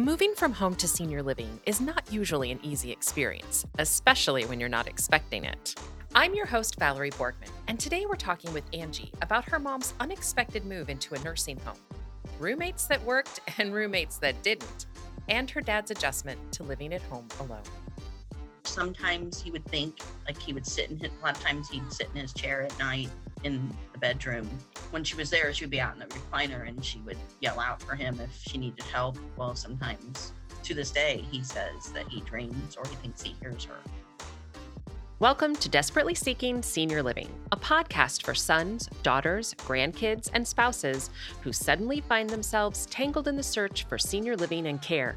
Moving 0.00 0.34
from 0.34 0.52
home 0.54 0.76
to 0.76 0.88
senior 0.88 1.22
living 1.22 1.60
is 1.66 1.78
not 1.78 2.10
usually 2.10 2.50
an 2.50 2.58
easy 2.62 2.90
experience, 2.90 3.66
especially 3.78 4.46
when 4.46 4.58
you're 4.58 4.66
not 4.66 4.88
expecting 4.88 5.44
it. 5.44 5.74
I'm 6.14 6.32
your 6.32 6.46
host, 6.46 6.78
Valerie 6.78 7.10
Borgman, 7.10 7.50
and 7.68 7.78
today 7.78 8.06
we're 8.06 8.16
talking 8.16 8.50
with 8.54 8.64
Angie 8.72 9.12
about 9.20 9.44
her 9.50 9.58
mom's 9.58 9.92
unexpected 10.00 10.64
move 10.64 10.88
into 10.88 11.14
a 11.14 11.18
nursing 11.18 11.58
home, 11.58 11.76
roommates 12.38 12.86
that 12.86 13.04
worked 13.04 13.40
and 13.58 13.74
roommates 13.74 14.16
that 14.16 14.42
didn't, 14.42 14.86
and 15.28 15.50
her 15.50 15.60
dad's 15.60 15.90
adjustment 15.90 16.40
to 16.52 16.62
living 16.62 16.94
at 16.94 17.02
home 17.02 17.28
alone. 17.38 17.60
Sometimes 18.64 19.42
he 19.42 19.50
would 19.50 19.66
think, 19.66 20.00
like 20.26 20.40
he 20.40 20.54
would 20.54 20.66
sit 20.66 20.90
in 20.90 20.96
his, 20.96 21.10
a 21.10 21.22
lot 21.22 21.36
of 21.36 21.42
times 21.42 21.68
he'd 21.68 21.92
sit 21.92 22.08
in 22.14 22.22
his 22.22 22.32
chair 22.32 22.62
at 22.62 22.78
night 22.78 23.10
in 23.44 23.74
the 23.92 23.98
bedroom. 23.98 24.48
When 24.90 25.04
she 25.04 25.16
was 25.16 25.30
there, 25.30 25.52
she 25.52 25.64
would 25.64 25.70
be 25.70 25.80
out 25.80 25.94
in 25.94 26.00
the 26.00 26.06
recliner 26.06 26.68
and 26.68 26.84
she 26.84 26.98
would 27.00 27.18
yell 27.40 27.60
out 27.60 27.82
for 27.82 27.94
him 27.94 28.20
if 28.20 28.30
she 28.42 28.58
needed 28.58 28.84
help. 28.84 29.18
Well, 29.36 29.54
sometimes 29.54 30.32
to 30.64 30.74
this 30.74 30.90
day, 30.90 31.24
he 31.30 31.42
says 31.42 31.90
that 31.92 32.08
he 32.08 32.20
dreams 32.20 32.76
or 32.76 32.86
he 32.88 32.96
thinks 32.96 33.22
he 33.22 33.34
hears 33.40 33.64
her. 33.64 33.76
Welcome 35.20 35.54
to 35.56 35.68
Desperately 35.68 36.14
Seeking 36.14 36.62
Senior 36.62 37.02
Living, 37.02 37.28
a 37.52 37.56
podcast 37.56 38.22
for 38.22 38.34
sons, 38.34 38.88
daughters, 39.02 39.54
grandkids, 39.66 40.30
and 40.32 40.46
spouses 40.46 41.10
who 41.42 41.52
suddenly 41.52 42.00
find 42.00 42.30
themselves 42.30 42.86
tangled 42.86 43.28
in 43.28 43.36
the 43.36 43.42
search 43.42 43.84
for 43.84 43.98
senior 43.98 44.34
living 44.34 44.66
and 44.66 44.80
care. 44.80 45.16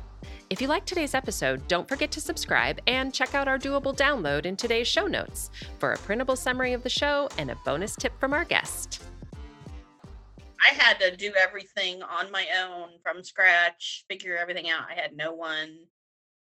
If 0.49 0.61
you 0.61 0.67
like 0.67 0.85
today's 0.85 1.13
episode, 1.13 1.67
don't 1.67 1.87
forget 1.87 2.11
to 2.11 2.21
subscribe 2.21 2.79
and 2.87 3.13
check 3.13 3.33
out 3.33 3.47
our 3.47 3.57
doable 3.57 3.95
download 3.95 4.45
in 4.45 4.55
today's 4.55 4.87
show 4.87 5.07
notes 5.07 5.49
for 5.79 5.93
a 5.93 5.97
printable 5.97 6.35
summary 6.35 6.73
of 6.73 6.83
the 6.83 6.89
show 6.89 7.29
and 7.37 7.49
a 7.51 7.57
bonus 7.65 7.95
tip 7.95 8.17
from 8.19 8.33
our 8.33 8.45
guest. 8.45 9.01
I 10.69 10.73
had 10.75 10.99
to 10.99 11.15
do 11.15 11.33
everything 11.37 12.01
on 12.03 12.31
my 12.31 12.45
own 12.63 12.89
from 13.01 13.23
scratch, 13.23 14.05
figure 14.09 14.37
everything 14.37 14.69
out. 14.69 14.85
I 14.89 14.93
had 14.93 15.15
no 15.15 15.33
one 15.33 15.77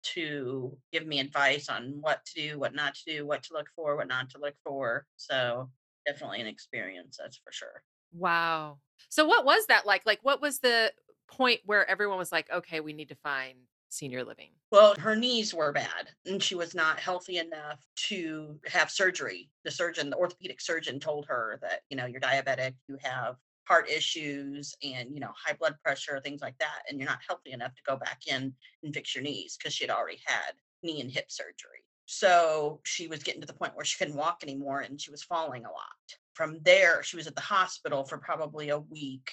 to 0.02 0.76
give 0.92 1.06
me 1.06 1.20
advice 1.20 1.68
on 1.68 1.98
what 2.00 2.24
to 2.26 2.34
do, 2.34 2.58
what 2.58 2.74
not 2.74 2.94
to 2.94 3.16
do, 3.16 3.26
what 3.26 3.42
to 3.44 3.54
look 3.54 3.68
for, 3.74 3.96
what 3.96 4.08
not 4.08 4.30
to 4.30 4.38
look 4.38 4.54
for. 4.64 5.06
So 5.16 5.70
definitely 6.06 6.40
an 6.40 6.46
experience, 6.46 7.18
that's 7.20 7.38
for 7.38 7.52
sure. 7.52 7.82
Wow. 8.12 8.78
So 9.08 9.24
what 9.24 9.44
was 9.44 9.66
that 9.66 9.86
like? 9.86 10.04
Like 10.04 10.20
what 10.22 10.40
was 10.40 10.58
the 10.58 10.92
point 11.30 11.60
where 11.64 11.88
everyone 11.88 12.18
was 12.18 12.32
like, 12.32 12.50
okay, 12.50 12.80
we 12.80 12.92
need 12.92 13.08
to 13.08 13.16
find 13.16 13.58
senior 13.90 14.24
living? 14.24 14.50
Well, 14.70 14.94
her 14.94 15.16
knees 15.16 15.52
were 15.52 15.72
bad 15.72 16.10
and 16.26 16.42
she 16.42 16.54
was 16.54 16.74
not 16.74 17.00
healthy 17.00 17.38
enough 17.38 17.84
to 18.08 18.58
have 18.66 18.90
surgery. 18.90 19.50
The 19.64 19.70
surgeon, 19.70 20.10
the 20.10 20.16
orthopedic 20.16 20.60
surgeon 20.60 21.00
told 21.00 21.26
her 21.26 21.58
that, 21.62 21.80
you 21.90 21.96
know, 21.96 22.06
you're 22.06 22.20
diabetic, 22.20 22.74
you 22.88 22.96
have 23.02 23.36
heart 23.70 23.88
issues 23.88 24.74
and 24.82 25.14
you 25.14 25.20
know 25.20 25.30
high 25.36 25.52
blood 25.52 25.76
pressure 25.84 26.20
things 26.24 26.40
like 26.40 26.58
that 26.58 26.82
and 26.88 26.98
you're 26.98 27.08
not 27.08 27.20
healthy 27.24 27.52
enough 27.52 27.72
to 27.72 27.82
go 27.86 27.96
back 27.96 28.18
in 28.26 28.52
and 28.82 28.92
fix 28.92 29.14
your 29.14 29.22
knees 29.22 29.56
because 29.56 29.72
she 29.72 29.84
had 29.84 29.92
already 29.94 30.18
had 30.24 30.54
knee 30.82 31.00
and 31.00 31.12
hip 31.12 31.26
surgery 31.28 31.84
so 32.06 32.80
she 32.84 33.06
was 33.06 33.22
getting 33.22 33.40
to 33.40 33.46
the 33.46 33.52
point 33.52 33.76
where 33.76 33.84
she 33.84 33.96
couldn't 33.96 34.18
walk 34.18 34.40
anymore 34.42 34.80
and 34.80 35.00
she 35.00 35.12
was 35.12 35.22
falling 35.22 35.64
a 35.64 35.68
lot 35.68 36.18
from 36.34 36.58
there 36.64 37.04
she 37.04 37.16
was 37.16 37.28
at 37.28 37.36
the 37.36 37.40
hospital 37.40 38.04
for 38.04 38.18
probably 38.18 38.70
a 38.70 38.80
week 38.80 39.30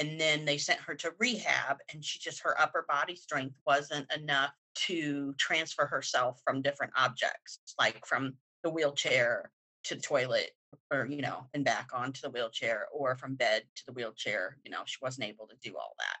and 0.00 0.18
then 0.18 0.46
they 0.46 0.56
sent 0.56 0.80
her 0.80 0.94
to 0.94 1.12
rehab 1.18 1.76
and 1.92 2.02
she 2.02 2.18
just 2.18 2.40
her 2.40 2.58
upper 2.60 2.86
body 2.88 3.14
strength 3.14 3.54
wasn't 3.66 4.10
enough 4.16 4.52
to 4.74 5.34
transfer 5.34 5.84
herself 5.84 6.40
from 6.42 6.62
different 6.62 6.92
objects 6.96 7.60
like 7.78 8.04
from 8.06 8.34
the 8.64 8.70
wheelchair 8.70 9.52
to 9.84 9.94
the 9.94 10.00
toilet 10.00 10.50
or 10.90 11.06
you 11.06 11.20
know 11.20 11.44
and 11.54 11.64
back 11.64 11.90
onto 11.92 12.20
the 12.22 12.30
wheelchair 12.30 12.86
or 12.92 13.14
from 13.14 13.34
bed 13.34 13.62
to 13.76 13.82
the 13.86 13.92
wheelchair 13.92 14.56
you 14.64 14.70
know 14.70 14.80
she 14.86 14.98
wasn't 15.02 15.26
able 15.26 15.46
to 15.46 15.56
do 15.62 15.76
all 15.76 15.94
that. 15.98 16.16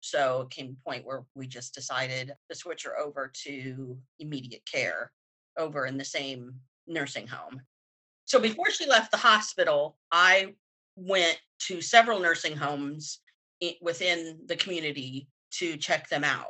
So 0.00 0.42
it 0.42 0.50
came 0.50 0.76
a 0.80 0.88
point 0.88 1.04
where 1.04 1.24
we 1.34 1.48
just 1.48 1.74
decided 1.74 2.32
to 2.48 2.56
switch 2.56 2.84
her 2.84 2.96
over 2.98 3.32
to 3.44 3.98
immediate 4.20 4.62
care 4.70 5.10
over 5.58 5.86
in 5.86 5.96
the 5.96 6.04
same 6.04 6.54
nursing 6.86 7.26
home. 7.26 7.60
So 8.24 8.38
before 8.38 8.70
she 8.70 8.86
left 8.86 9.10
the 9.10 9.16
hospital 9.16 9.96
i 10.12 10.54
went 10.96 11.38
to 11.58 11.80
several 11.80 12.20
nursing 12.20 12.56
homes 12.56 13.20
within 13.80 14.40
the 14.46 14.56
community 14.56 15.28
to 15.50 15.76
check 15.76 16.08
them 16.08 16.24
out 16.24 16.48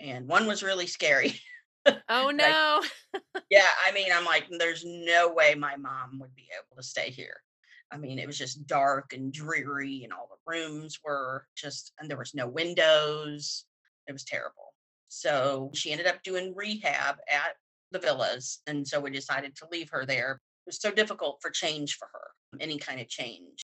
and 0.00 0.26
one 0.28 0.46
was 0.46 0.62
really 0.62 0.86
scary 0.86 1.40
Oh 2.08 2.30
no. 2.34 2.82
yeah, 3.50 3.66
I 3.86 3.92
mean, 3.92 4.08
I'm 4.12 4.24
like, 4.24 4.46
there's 4.58 4.84
no 4.84 5.32
way 5.32 5.54
my 5.54 5.76
mom 5.76 6.18
would 6.18 6.34
be 6.34 6.48
able 6.56 6.76
to 6.76 6.86
stay 6.86 7.10
here. 7.10 7.36
I 7.92 7.98
mean, 7.98 8.18
it 8.18 8.26
was 8.26 8.38
just 8.38 8.66
dark 8.66 9.12
and 9.12 9.32
dreary, 9.32 10.02
and 10.02 10.12
all 10.12 10.28
the 10.28 10.52
rooms 10.52 10.98
were 11.04 11.46
just, 11.56 11.92
and 11.98 12.10
there 12.10 12.18
was 12.18 12.34
no 12.34 12.48
windows. 12.48 13.64
It 14.08 14.12
was 14.12 14.24
terrible. 14.24 14.74
So 15.08 15.70
she 15.74 15.92
ended 15.92 16.06
up 16.06 16.22
doing 16.24 16.54
rehab 16.56 17.16
at 17.30 17.54
the 17.92 18.00
villas. 18.00 18.60
And 18.66 18.86
so 18.86 18.98
we 19.00 19.10
decided 19.10 19.54
to 19.56 19.68
leave 19.70 19.88
her 19.90 20.04
there. 20.04 20.40
It 20.66 20.70
was 20.70 20.80
so 20.80 20.90
difficult 20.90 21.38
for 21.40 21.50
change 21.50 21.96
for 21.96 22.08
her, 22.12 22.30
any 22.60 22.76
kind 22.76 23.00
of 23.00 23.08
change. 23.08 23.62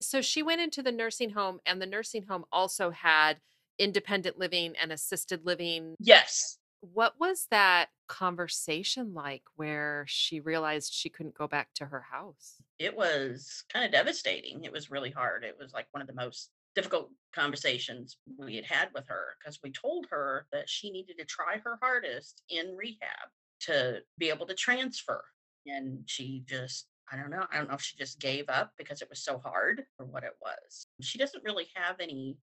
So 0.00 0.20
she 0.20 0.42
went 0.42 0.60
into 0.60 0.82
the 0.82 0.92
nursing 0.92 1.30
home, 1.30 1.60
and 1.64 1.80
the 1.80 1.86
nursing 1.86 2.24
home 2.24 2.44
also 2.52 2.90
had 2.90 3.38
independent 3.78 4.38
living 4.38 4.74
and 4.80 4.92
assisted 4.92 5.44
living. 5.44 5.94
Yes. 5.98 6.58
What 6.80 7.14
was 7.18 7.46
that 7.50 7.88
conversation 8.06 9.14
like 9.14 9.42
where 9.56 10.04
she 10.08 10.40
realized 10.40 10.92
she 10.92 11.08
couldn't 11.08 11.36
go 11.36 11.48
back 11.48 11.68
to 11.74 11.86
her 11.86 12.00
house? 12.00 12.56
It 12.78 12.96
was 12.96 13.64
kind 13.72 13.84
of 13.84 13.92
devastating. 13.92 14.64
It 14.64 14.72
was 14.72 14.90
really 14.90 15.10
hard. 15.10 15.44
It 15.44 15.56
was 15.58 15.72
like 15.72 15.86
one 15.90 16.02
of 16.02 16.06
the 16.06 16.14
most 16.14 16.50
difficult 16.74 17.10
conversations 17.34 18.18
we 18.38 18.54
had 18.54 18.66
had 18.66 18.88
with 18.94 19.04
her 19.08 19.36
because 19.40 19.58
we 19.64 19.72
told 19.72 20.06
her 20.10 20.46
that 20.52 20.68
she 20.68 20.90
needed 20.90 21.16
to 21.18 21.24
try 21.24 21.56
her 21.64 21.78
hardest 21.82 22.42
in 22.50 22.76
rehab 22.76 23.30
to 23.60 24.00
be 24.18 24.28
able 24.28 24.46
to 24.46 24.54
transfer. 24.54 25.24
And 25.66 26.00
she 26.06 26.44
just, 26.46 26.86
I 27.12 27.16
don't 27.16 27.30
know, 27.30 27.46
I 27.52 27.58
don't 27.58 27.68
know 27.68 27.74
if 27.74 27.82
she 27.82 27.96
just 27.96 28.18
gave 28.18 28.48
up 28.48 28.72
because 28.76 29.00
it 29.00 29.08
was 29.08 29.22
so 29.22 29.38
hard 29.38 29.84
or 29.98 30.06
what 30.06 30.24
it 30.24 30.34
was. 30.40 30.86
She 31.00 31.18
doesn't 31.18 31.44
really 31.44 31.68
have 31.74 31.96
any 32.00 32.36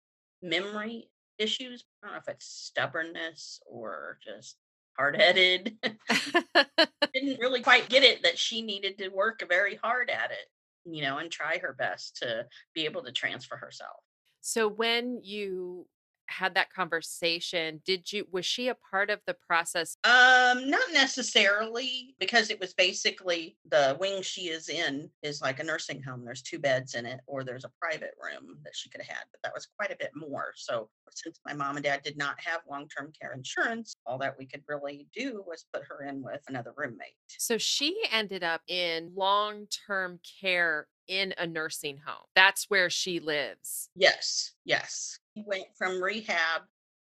memory 0.41 1.09
issues. 1.37 1.85
I 2.03 2.07
don't 2.07 2.15
know 2.15 2.19
if 2.19 2.27
it's 2.27 2.45
stubbornness 2.45 3.59
or 3.65 4.19
just 4.23 4.57
hard 4.97 5.15
headed. 5.15 5.77
Didn't 7.13 7.39
really 7.39 7.61
quite 7.61 7.89
get 7.89 8.03
it 8.03 8.23
that 8.23 8.37
she 8.37 8.61
needed 8.61 8.97
to 8.99 9.09
work 9.09 9.43
very 9.49 9.75
hard 9.75 10.09
at 10.09 10.31
it, 10.31 10.47
you 10.85 11.01
know, 11.01 11.17
and 11.17 11.31
try 11.31 11.57
her 11.57 11.73
best 11.73 12.17
to 12.17 12.45
be 12.75 12.85
able 12.85 13.03
to 13.03 13.11
transfer 13.11 13.57
herself. 13.57 13.97
So 14.41 14.67
when 14.67 15.19
you 15.23 15.87
had 16.31 16.55
that 16.55 16.71
conversation 16.73 17.81
did 17.85 18.11
you 18.11 18.25
was 18.31 18.45
she 18.45 18.67
a 18.67 18.75
part 18.89 19.09
of 19.09 19.19
the 19.27 19.33
process 19.33 19.97
um 20.03 20.69
not 20.69 20.81
necessarily 20.93 22.15
because 22.19 22.49
it 22.49 22.59
was 22.59 22.73
basically 22.73 23.55
the 23.69 23.95
wing 23.99 24.21
she 24.21 24.49
is 24.49 24.69
in 24.69 25.09
is 25.21 25.41
like 25.41 25.59
a 25.59 25.63
nursing 25.63 26.01
home 26.01 26.23
there's 26.23 26.41
two 26.41 26.59
beds 26.59 26.95
in 26.95 27.05
it 27.05 27.19
or 27.27 27.43
there's 27.43 27.65
a 27.65 27.71
private 27.79 28.13
room 28.21 28.57
that 28.63 28.75
she 28.75 28.89
could 28.89 29.01
have 29.01 29.15
had 29.15 29.25
but 29.31 29.41
that 29.43 29.53
was 29.53 29.67
quite 29.77 29.91
a 29.91 29.97
bit 29.97 30.11
more 30.15 30.53
so 30.55 30.89
since 31.13 31.39
my 31.45 31.53
mom 31.53 31.75
and 31.75 31.83
dad 31.83 32.01
did 32.03 32.17
not 32.17 32.39
have 32.39 32.61
long-term 32.69 33.11
care 33.19 33.33
insurance 33.33 33.93
all 34.05 34.17
that 34.17 34.35
we 34.37 34.45
could 34.45 34.63
really 34.67 35.07
do 35.13 35.43
was 35.45 35.65
put 35.73 35.83
her 35.83 36.03
in 36.03 36.21
with 36.23 36.41
another 36.47 36.73
roommate 36.75 37.15
so 37.27 37.57
she 37.57 37.95
ended 38.11 38.43
up 38.43 38.61
in 38.67 39.11
long-term 39.15 40.19
care 40.41 40.87
in 41.11 41.33
a 41.37 41.45
nursing 41.45 41.97
home. 42.05 42.25
That's 42.35 42.69
where 42.69 42.89
she 42.89 43.19
lives. 43.19 43.89
Yes, 43.95 44.53
yes. 44.63 45.19
He 45.33 45.43
went 45.45 45.65
from 45.77 46.01
rehab 46.01 46.63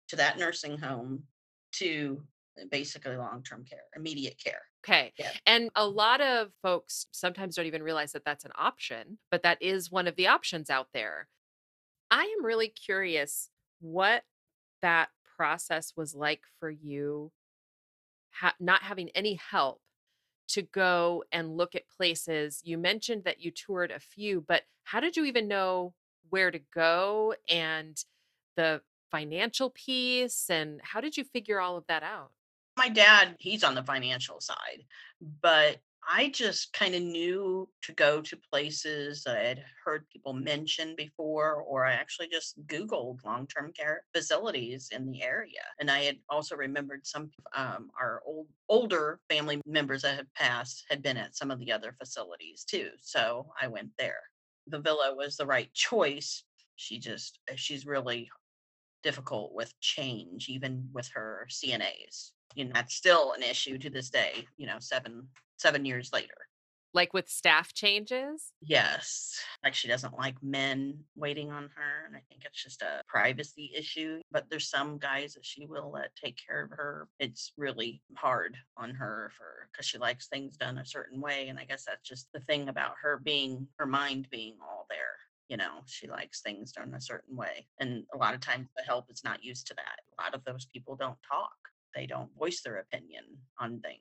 to 0.08 0.16
that 0.16 0.38
nursing 0.38 0.78
home 0.78 1.24
to 1.72 2.22
uh, 2.60 2.64
basically 2.70 3.16
long 3.16 3.42
term 3.42 3.64
care, 3.64 3.84
immediate 3.94 4.38
care. 4.42 4.62
Okay. 4.84 5.12
Yeah. 5.18 5.32
And 5.46 5.70
a 5.74 5.86
lot 5.86 6.20
of 6.20 6.52
folks 6.62 7.06
sometimes 7.10 7.56
don't 7.56 7.66
even 7.66 7.82
realize 7.82 8.12
that 8.12 8.24
that's 8.24 8.44
an 8.44 8.52
option, 8.56 9.18
but 9.30 9.42
that 9.42 9.60
is 9.60 9.90
one 9.90 10.06
of 10.06 10.16
the 10.16 10.28
options 10.28 10.70
out 10.70 10.88
there. 10.94 11.28
I 12.10 12.22
am 12.22 12.44
really 12.44 12.68
curious 12.68 13.50
what 13.80 14.22
that 14.82 15.08
process 15.36 15.92
was 15.96 16.14
like 16.14 16.42
for 16.60 16.70
you, 16.70 17.32
ha- 18.30 18.54
not 18.60 18.82
having 18.82 19.10
any 19.10 19.34
help 19.34 19.80
to 20.48 20.62
go 20.62 21.24
and 21.32 21.56
look 21.56 21.74
at 21.74 21.88
places. 21.88 22.60
You 22.64 22.78
mentioned 22.78 23.24
that 23.24 23.40
you 23.40 23.50
toured 23.50 23.90
a 23.90 23.98
few, 23.98 24.40
but 24.40 24.62
how 24.84 25.00
did 25.00 25.16
you 25.16 25.24
even 25.24 25.48
know 25.48 25.94
where 26.30 26.50
to 26.50 26.60
go 26.74 27.34
and 27.48 27.96
the 28.56 28.80
financial 29.10 29.70
piece? 29.70 30.50
And 30.50 30.80
how 30.82 31.00
did 31.00 31.16
you 31.16 31.24
figure 31.24 31.60
all 31.60 31.76
of 31.76 31.84
that 31.88 32.02
out? 32.02 32.30
My 32.76 32.88
dad, 32.88 33.36
he's 33.38 33.64
on 33.64 33.74
the 33.74 33.82
financial 33.82 34.40
side, 34.40 34.84
but 35.40 35.78
I 36.08 36.28
just 36.28 36.72
kind 36.72 36.94
of 36.94 37.02
knew 37.02 37.68
to 37.82 37.92
go 37.92 38.20
to 38.20 38.38
places 38.52 39.24
that 39.24 39.36
I 39.36 39.42
had 39.42 39.64
heard 39.84 40.08
people 40.08 40.32
mention 40.32 40.94
before, 40.96 41.54
or 41.62 41.84
I 41.84 41.94
actually 41.94 42.28
just 42.28 42.64
Googled 42.66 43.24
long 43.24 43.46
term 43.48 43.72
care 43.72 44.04
facilities 44.14 44.90
in 44.92 45.10
the 45.10 45.22
area. 45.22 45.64
And 45.80 45.90
I 45.90 46.04
had 46.04 46.18
also 46.28 46.54
remembered 46.54 47.06
some 47.06 47.30
um, 47.56 47.90
our 48.00 48.22
old 48.24 48.46
older 48.68 49.18
family 49.28 49.60
members 49.66 50.02
that 50.02 50.16
had 50.16 50.32
passed 50.34 50.84
had 50.88 51.02
been 51.02 51.16
at 51.16 51.36
some 51.36 51.50
of 51.50 51.58
the 51.58 51.72
other 51.72 51.96
facilities 51.98 52.64
too. 52.64 52.90
So 53.00 53.50
I 53.60 53.66
went 53.66 53.90
there. 53.98 54.22
The 54.66 54.80
villa 54.80 55.14
was 55.14 55.36
the 55.36 55.46
right 55.46 55.72
choice. 55.72 56.42
She 56.76 56.98
just, 56.98 57.38
uh, 57.50 57.54
she's 57.56 57.86
really 57.86 58.30
difficult 59.02 59.54
with 59.54 59.78
change, 59.80 60.48
even 60.48 60.88
with 60.92 61.08
her 61.14 61.46
CNAs. 61.50 62.32
You 62.54 62.64
know, 62.64 62.72
that's 62.74 62.94
still 62.94 63.32
an 63.32 63.42
issue 63.42 63.78
to 63.78 63.90
this 63.90 64.10
day, 64.10 64.46
you 64.56 64.66
know, 64.66 64.78
seven 64.80 65.28
seven 65.58 65.84
years 65.84 66.10
later. 66.12 66.48
Like 66.94 67.12
with 67.12 67.28
staff 67.28 67.74
changes? 67.74 68.52
Yes. 68.62 69.38
Like 69.62 69.74
she 69.74 69.88
doesn't 69.88 70.16
like 70.16 70.36
men 70.42 71.04
waiting 71.14 71.50
on 71.50 71.64
her. 71.74 72.06
And 72.06 72.16
I 72.16 72.20
think 72.28 72.42
it's 72.44 72.62
just 72.62 72.82
a 72.82 73.02
privacy 73.06 73.72
issue. 73.76 74.20
But 74.30 74.46
there's 74.48 74.70
some 74.70 74.98
guys 74.98 75.34
that 75.34 75.44
she 75.44 75.66
will 75.66 75.90
let 75.92 76.14
take 76.16 76.38
care 76.46 76.64
of 76.64 76.70
her. 76.70 77.08
It's 77.18 77.52
really 77.56 78.02
hard 78.16 78.56
on 78.76 78.94
her 78.94 79.30
for 79.36 79.68
because 79.70 79.86
she 79.86 79.98
likes 79.98 80.28
things 80.28 80.56
done 80.56 80.78
a 80.78 80.86
certain 80.86 81.20
way. 81.20 81.48
And 81.48 81.58
I 81.58 81.64
guess 81.64 81.84
that's 81.84 82.08
just 82.08 82.28
the 82.32 82.40
thing 82.40 82.68
about 82.68 82.94
her 83.02 83.20
being 83.22 83.68
her 83.78 83.86
mind 83.86 84.28
being 84.30 84.56
all 84.62 84.86
there. 84.88 85.16
You 85.48 85.58
know, 85.58 85.82
she 85.86 86.08
likes 86.08 86.40
things 86.40 86.72
done 86.72 86.94
a 86.94 87.00
certain 87.00 87.36
way. 87.36 87.68
And 87.78 88.04
a 88.14 88.16
lot 88.16 88.34
of 88.34 88.40
times 88.40 88.68
the 88.76 88.82
help 88.82 89.10
is 89.10 89.22
not 89.22 89.44
used 89.44 89.66
to 89.68 89.74
that. 89.74 90.00
A 90.18 90.22
lot 90.22 90.34
of 90.34 90.44
those 90.44 90.66
people 90.66 90.96
don't 90.96 91.18
talk. 91.30 91.56
They 91.94 92.06
don't 92.06 92.36
voice 92.38 92.62
their 92.62 92.78
opinion 92.78 93.24
on 93.58 93.80
things. 93.80 94.00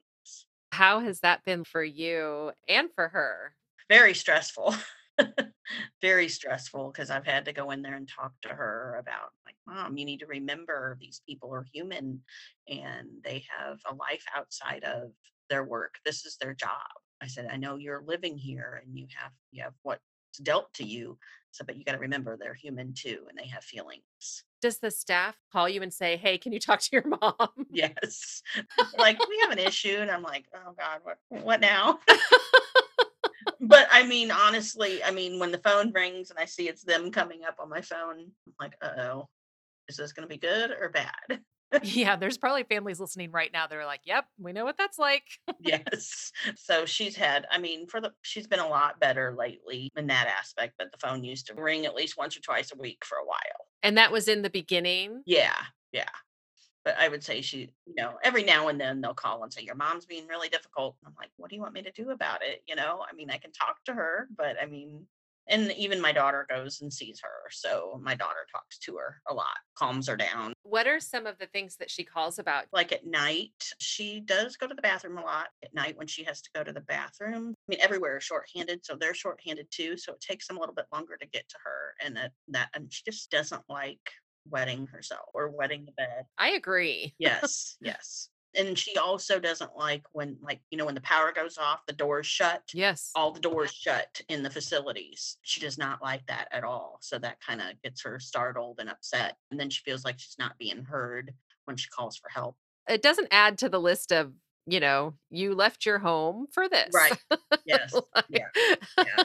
How 0.75 0.99
has 0.99 1.21
that 1.21 1.45
been 1.45 1.63
for 1.63 1.83
you 1.83 2.51
and 2.67 2.89
for 2.93 3.07
her? 3.09 3.55
Very 3.89 4.13
stressful. 4.13 4.75
Very 6.01 6.27
stressful 6.27 6.91
because 6.91 7.09
I've 7.09 7.25
had 7.25 7.45
to 7.45 7.53
go 7.53 7.71
in 7.71 7.81
there 7.81 7.95
and 7.95 8.07
talk 8.07 8.33
to 8.41 8.49
her 8.49 8.95
about, 8.99 9.31
like, 9.45 9.55
mom, 9.65 9.97
you 9.97 10.05
need 10.05 10.19
to 10.19 10.25
remember 10.27 10.97
these 10.99 11.21
people 11.27 11.53
are 11.53 11.65
human 11.73 12.23
and 12.67 13.09
they 13.23 13.45
have 13.57 13.79
a 13.89 13.95
life 13.95 14.25
outside 14.35 14.83
of 14.83 15.11
their 15.49 15.63
work. 15.63 15.95
This 16.03 16.25
is 16.25 16.37
their 16.37 16.53
job. 16.53 16.81
I 17.21 17.27
said, 17.27 17.47
I 17.49 17.57
know 17.57 17.77
you're 17.77 18.03
living 18.05 18.37
here 18.37 18.81
and 18.83 18.97
you 18.97 19.07
have 19.15 19.31
you 19.51 19.63
have 19.63 19.73
what's 19.83 20.01
dealt 20.43 20.73
to 20.75 20.83
you. 20.83 21.17
So, 21.51 21.63
but 21.65 21.77
you 21.77 21.85
got 21.85 21.93
to 21.93 21.99
remember 21.99 22.35
they're 22.37 22.53
human 22.53 22.93
too 22.93 23.25
and 23.29 23.37
they 23.37 23.47
have 23.47 23.63
feelings. 23.63 24.43
Does 24.65 24.79
the 24.79 24.89
staff 24.89 25.37
call 25.51 25.69
you 25.69 25.83
and 25.83 25.93
say, 25.93 26.17
"Hey, 26.17 26.39
can 26.39 26.51
you 26.51 26.59
talk 26.59 26.79
to 26.79 26.89
your 26.91 27.05
mom?" 27.21 27.67
Yes. 27.69 28.41
like 28.97 29.19
we 29.29 29.37
have 29.41 29.51
an 29.51 29.59
issue 29.59 29.97
and 29.99 30.09
I'm 30.09 30.23
like, 30.23 30.47
"Oh 30.55 30.73
god, 30.75 31.01
what 31.03 31.19
what 31.29 31.61
now?" 31.61 31.99
but 33.61 33.87
I 33.91 34.07
mean, 34.07 34.31
honestly, 34.31 35.03
I 35.03 35.11
mean, 35.11 35.37
when 35.37 35.51
the 35.51 35.59
phone 35.59 35.91
rings 35.91 36.31
and 36.31 36.39
I 36.39 36.45
see 36.45 36.67
it's 36.67 36.83
them 36.83 37.11
coming 37.11 37.43
up 37.43 37.57
on 37.59 37.69
my 37.69 37.81
phone, 37.81 38.31
I'm 38.47 38.53
like, 38.59 38.75
"Uh-oh. 38.81 39.29
Is 39.87 39.97
this 39.97 40.13
going 40.13 40.27
to 40.27 40.33
be 40.33 40.39
good 40.39 40.71
or 40.71 40.89
bad?" 40.89 41.43
yeah, 41.83 42.15
there's 42.15 42.39
probably 42.39 42.63
families 42.63 42.99
listening 42.99 43.29
right 43.29 43.53
now 43.53 43.67
that 43.67 43.77
are 43.77 43.85
like, 43.85 44.01
"Yep, 44.05 44.25
we 44.39 44.51
know 44.51 44.65
what 44.65 44.79
that's 44.79 44.97
like." 44.97 45.27
yes. 45.59 46.31
So 46.55 46.87
she's 46.87 47.15
had, 47.15 47.45
I 47.51 47.59
mean, 47.59 47.85
for 47.85 48.01
the 48.01 48.13
she's 48.23 48.47
been 48.47 48.59
a 48.59 48.67
lot 48.67 48.99
better 48.99 49.35
lately 49.37 49.91
in 49.95 50.07
that 50.07 50.25
aspect, 50.25 50.73
but 50.79 50.91
the 50.91 50.97
phone 50.97 51.23
used 51.23 51.45
to 51.47 51.53
ring 51.53 51.85
at 51.85 51.93
least 51.93 52.17
once 52.17 52.35
or 52.35 52.41
twice 52.41 52.73
a 52.73 52.77
week 52.79 53.05
for 53.05 53.19
a 53.19 53.25
while. 53.25 53.64
And 53.85 53.99
that 53.99 54.11
was 54.11 54.27
in 54.27 54.41
the 54.41 54.49
beginning? 54.49 55.21
Yeah. 55.27 55.55
Yeah. 55.91 56.09
But 56.83 56.95
I 56.99 57.07
would 57.07 57.23
say 57.23 57.41
she, 57.41 57.69
you 57.85 57.93
know, 57.95 58.13
every 58.23 58.43
now 58.43 58.67
and 58.67 58.81
then 58.81 58.99
they'll 58.99 59.13
call 59.13 59.43
and 59.43 59.53
say, 59.53 59.61
Your 59.61 59.75
mom's 59.75 60.07
being 60.07 60.25
really 60.27 60.49
difficult. 60.49 60.95
I'm 61.05 61.13
like, 61.19 61.29
What 61.37 61.51
do 61.51 61.55
you 61.55 61.61
want 61.61 61.75
me 61.75 61.83
to 61.83 61.91
do 61.91 62.09
about 62.09 62.43
it? 62.43 62.63
You 62.67 62.75
know, 62.75 63.05
I 63.07 63.13
mean, 63.13 63.29
I 63.29 63.37
can 63.37 63.51
talk 63.51 63.83
to 63.85 63.93
her, 63.93 64.27
but 64.35 64.55
I 64.59 64.65
mean, 64.65 65.05
and 65.47 65.71
even 65.73 66.01
my 66.01 66.11
daughter 66.11 66.45
goes 66.49 66.81
and 66.81 66.91
sees 66.91 67.19
her. 67.21 67.49
So 67.51 67.99
my 68.03 68.15
daughter 68.15 68.45
talks 68.51 68.77
to 68.79 68.95
her 68.97 69.21
a 69.29 69.33
lot, 69.33 69.57
calms 69.77 70.07
her 70.07 70.17
down. 70.17 70.53
What 70.63 70.87
are 70.87 70.99
some 70.99 71.25
of 71.25 71.37
the 71.37 71.47
things 71.47 71.77
that 71.77 71.91
she 71.91 72.03
calls 72.03 72.39
about? 72.39 72.65
Like 72.73 72.91
at 72.91 73.05
night, 73.05 73.51
she 73.79 74.19
does 74.19 74.57
go 74.57 74.67
to 74.67 74.73
the 74.73 74.81
bathroom 74.81 75.17
a 75.17 75.21
lot 75.21 75.47
at 75.63 75.73
night 75.73 75.97
when 75.97 76.07
she 76.07 76.23
has 76.23 76.41
to 76.41 76.49
go 76.55 76.63
to 76.63 76.73
the 76.73 76.81
bathroom. 76.81 77.53
I 77.67 77.67
mean, 77.67 77.79
everywhere 77.81 78.17
is 78.17 78.23
shorthanded, 78.23 78.85
so 78.85 78.95
they're 78.95 79.13
shorthanded 79.13 79.67
too. 79.71 79.97
So 79.97 80.13
it 80.13 80.21
takes 80.21 80.47
them 80.47 80.57
a 80.57 80.59
little 80.59 80.75
bit 80.75 80.87
longer 80.91 81.17
to 81.17 81.27
get 81.27 81.47
to 81.49 81.57
her. 81.63 81.93
And 82.03 82.15
that, 82.17 82.31
that 82.49 82.69
and 82.73 82.91
she 82.91 83.03
just 83.05 83.29
doesn't 83.31 83.63
like 83.69 83.99
wetting 84.49 84.87
herself 84.87 85.29
or 85.33 85.49
wetting 85.49 85.85
the 85.85 85.91
bed. 85.91 86.25
I 86.37 86.49
agree. 86.51 87.13
yes, 87.19 87.77
yes 87.81 88.29
and 88.57 88.77
she 88.77 88.95
also 88.97 89.39
doesn't 89.39 89.75
like 89.75 90.03
when 90.13 90.37
like 90.41 90.59
you 90.69 90.77
know 90.77 90.85
when 90.85 90.95
the 90.95 91.01
power 91.01 91.31
goes 91.31 91.57
off 91.57 91.85
the 91.87 91.93
doors 91.93 92.25
shut 92.25 92.63
yes 92.73 93.11
all 93.15 93.31
the 93.31 93.39
doors 93.39 93.71
shut 93.71 94.21
in 94.29 94.43
the 94.43 94.49
facilities 94.49 95.37
she 95.41 95.59
does 95.59 95.77
not 95.77 96.01
like 96.01 96.25
that 96.27 96.47
at 96.51 96.63
all 96.63 96.97
so 97.01 97.17
that 97.17 97.39
kind 97.41 97.61
of 97.61 97.81
gets 97.83 98.01
her 98.01 98.19
startled 98.19 98.79
and 98.79 98.89
upset 98.89 99.37
and 99.51 99.59
then 99.59 99.69
she 99.69 99.81
feels 99.83 100.03
like 100.05 100.19
she's 100.19 100.37
not 100.39 100.57
being 100.57 100.83
heard 100.83 101.33
when 101.65 101.77
she 101.77 101.89
calls 101.89 102.17
for 102.17 102.29
help 102.29 102.55
it 102.87 103.01
doesn't 103.01 103.27
add 103.31 103.57
to 103.57 103.69
the 103.69 103.79
list 103.79 104.11
of 104.11 104.31
you 104.67 104.79
know, 104.79 105.13
you 105.29 105.53
left 105.53 105.85
your 105.85 105.99
home 105.99 106.47
for 106.51 106.67
this. 106.67 106.89
Right. 106.93 107.17
Yes. 107.65 107.93
like, 108.15 108.25
yeah. 108.29 108.47
yeah. 108.97 109.23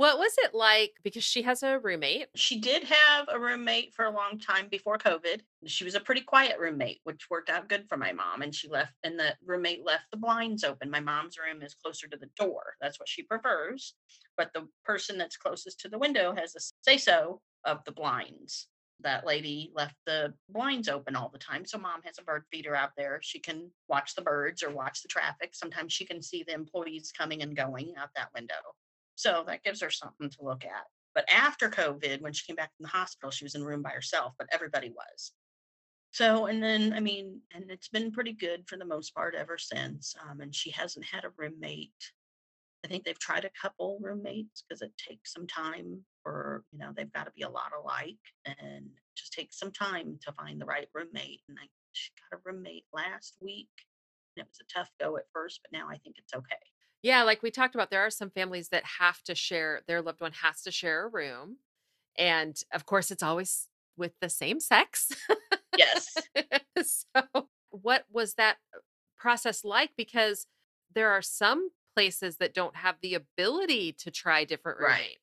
What 0.00 0.16
was 0.16 0.34
it 0.38 0.54
like? 0.54 0.94
Because 1.02 1.24
she 1.24 1.42
has 1.42 1.62
a 1.62 1.78
roommate. 1.78 2.28
She 2.34 2.58
did 2.58 2.84
have 2.84 3.26
a 3.28 3.38
roommate 3.38 3.92
for 3.92 4.06
a 4.06 4.10
long 4.10 4.38
time 4.38 4.66
before 4.70 4.96
COVID. 4.96 5.42
She 5.66 5.84
was 5.84 5.94
a 5.94 6.00
pretty 6.00 6.22
quiet 6.22 6.58
roommate, 6.58 7.00
which 7.04 7.28
worked 7.28 7.50
out 7.50 7.68
good 7.68 7.86
for 7.86 7.98
my 7.98 8.10
mom. 8.10 8.40
And 8.40 8.54
she 8.54 8.66
left, 8.66 8.94
and 9.04 9.18
the 9.18 9.36
roommate 9.44 9.84
left 9.84 10.04
the 10.10 10.16
blinds 10.16 10.64
open. 10.64 10.90
My 10.90 11.00
mom's 11.00 11.36
room 11.36 11.60
is 11.62 11.74
closer 11.74 12.08
to 12.08 12.16
the 12.16 12.30
door. 12.38 12.62
That's 12.80 12.98
what 12.98 13.10
she 13.10 13.24
prefers. 13.24 13.92
But 14.38 14.54
the 14.54 14.66
person 14.86 15.18
that's 15.18 15.36
closest 15.36 15.80
to 15.80 15.90
the 15.90 15.98
window 15.98 16.34
has 16.34 16.56
a 16.56 16.60
say 16.80 16.96
so 16.96 17.42
of 17.66 17.84
the 17.84 17.92
blinds 17.92 18.68
that 19.00 19.26
lady 19.26 19.70
left 19.74 19.96
the 20.06 20.32
blinds 20.48 20.88
open 20.88 21.14
all 21.14 21.28
the 21.28 21.38
time. 21.38 21.66
So 21.66 21.76
mom 21.76 22.00
has 22.04 22.16
a 22.18 22.24
bird 22.24 22.44
feeder 22.50 22.74
out 22.74 22.92
there. 22.96 23.20
She 23.22 23.38
can 23.38 23.70
watch 23.86 24.14
the 24.14 24.22
birds 24.22 24.62
or 24.62 24.70
watch 24.70 25.02
the 25.02 25.08
traffic. 25.08 25.50
Sometimes 25.52 25.92
she 25.92 26.06
can 26.06 26.22
see 26.22 26.42
the 26.42 26.54
employees 26.54 27.12
coming 27.12 27.42
and 27.42 27.54
going 27.54 27.92
out 27.98 28.08
that 28.16 28.30
window. 28.34 28.54
So 29.20 29.44
that 29.46 29.64
gives 29.64 29.80
her 29.82 29.90
something 29.90 30.30
to 30.30 30.42
look 30.42 30.64
at. 30.64 30.84
But 31.14 31.28
after 31.30 31.68
COVID, 31.68 32.20
when 32.20 32.32
she 32.32 32.46
came 32.46 32.56
back 32.56 32.70
from 32.76 32.84
the 32.84 32.90
hospital, 32.90 33.30
she 33.30 33.44
was 33.44 33.54
in 33.54 33.62
a 33.62 33.66
room 33.66 33.82
by 33.82 33.90
herself, 33.90 34.34
but 34.38 34.48
everybody 34.52 34.90
was. 34.90 35.32
So, 36.12 36.46
and 36.46 36.62
then, 36.62 36.92
I 36.92 37.00
mean, 37.00 37.40
and 37.54 37.70
it's 37.70 37.88
been 37.88 38.12
pretty 38.12 38.32
good 38.32 38.64
for 38.66 38.76
the 38.76 38.84
most 38.84 39.14
part 39.14 39.34
ever 39.34 39.58
since. 39.58 40.14
Um, 40.28 40.40
and 40.40 40.54
she 40.54 40.70
hasn't 40.70 41.04
had 41.04 41.24
a 41.24 41.32
roommate 41.36 41.92
I 42.84 42.88
think 42.88 43.04
they've 43.04 43.18
tried 43.18 43.44
a 43.44 43.50
couple 43.60 43.98
roommates 44.00 44.62
because 44.62 44.80
it 44.82 44.92
takes 44.96 45.32
some 45.32 45.46
time 45.46 46.02
for, 46.22 46.64
you 46.72 46.78
know, 46.78 46.92
they've 46.96 47.12
got 47.12 47.26
to 47.26 47.32
be 47.36 47.42
a 47.42 47.48
lot 47.48 47.72
alike 47.78 48.16
and 48.46 48.86
just 49.16 49.32
takes 49.32 49.58
some 49.58 49.70
time 49.70 50.18
to 50.24 50.32
find 50.32 50.60
the 50.60 50.66
right 50.66 50.88
roommate. 50.94 51.40
And 51.48 51.58
I 51.60 51.66
she 51.92 52.10
got 52.30 52.38
a 52.38 52.42
roommate 52.44 52.86
last 52.92 53.36
week. 53.40 53.68
And 54.36 54.44
it 54.44 54.48
was 54.48 54.60
a 54.60 54.72
tough 54.72 54.90
go 55.00 55.16
at 55.16 55.24
first, 55.32 55.60
but 55.62 55.76
now 55.76 55.88
I 55.90 55.98
think 55.98 56.16
it's 56.16 56.32
okay. 56.32 56.54
Yeah, 57.02 57.22
like 57.22 57.42
we 57.42 57.50
talked 57.50 57.74
about, 57.74 57.90
there 57.90 58.04
are 58.04 58.10
some 58.10 58.30
families 58.30 58.68
that 58.68 58.84
have 58.98 59.22
to 59.22 59.34
share, 59.34 59.80
their 59.86 60.02
loved 60.02 60.20
one 60.20 60.32
has 60.42 60.62
to 60.62 60.70
share 60.70 61.06
a 61.06 61.08
room. 61.08 61.56
And 62.18 62.60
of 62.72 62.84
course, 62.84 63.10
it's 63.10 63.22
always 63.22 63.68
with 63.96 64.12
the 64.20 64.28
same 64.28 64.60
sex. 64.60 65.10
Yes. 65.76 66.14
so, 66.82 67.48
what 67.70 68.04
was 68.12 68.34
that 68.34 68.56
uh, 68.74 68.80
process 69.18 69.64
like? 69.64 69.90
Because 69.96 70.46
there 70.94 71.10
are 71.10 71.22
some 71.22 71.70
places 71.94 72.36
that 72.38 72.54
don't 72.54 72.76
have 72.76 72.96
the 73.02 73.14
ability 73.14 73.92
to 73.92 74.10
try 74.10 74.44
different 74.44 74.80
Right. 74.80 75.18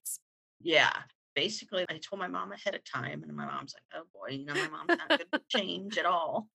Yeah. 0.61 0.93
Basically, 1.35 1.85
I 1.89 1.99
told 1.99 2.19
my 2.19 2.27
mom 2.27 2.51
ahead 2.51 2.73
of 2.73 2.83
time, 2.83 3.21
and 3.21 3.35
my 3.35 3.45
mom's 3.45 3.75
like, 3.75 4.01
oh 4.01 4.07
boy, 4.13 4.35
you 4.35 4.45
know, 4.45 4.55
my 4.55 4.69
mom's 4.69 4.99
not 5.07 5.09
good 5.09 5.31
to 5.33 5.41
change 5.49 5.97
at 5.99 6.05
all. 6.05 6.47